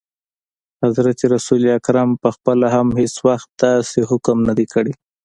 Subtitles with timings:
[0.83, 4.93] حضرت رسول اکرم ص پخپله هم هیڅ وخت داسي حکم نه دی کړی.